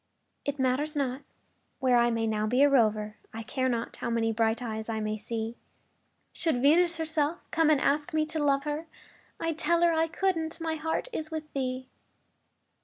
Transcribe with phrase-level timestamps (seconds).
[0.45, 1.21] It matters not
[1.79, 4.99] where I may now be a rover, I care not how many bright eyes I
[4.99, 5.57] may see;
[6.33, 8.87] Should Venus herself come and ask me to love her,
[9.39, 11.87] I'd tell her I couldn't my heart is with thee.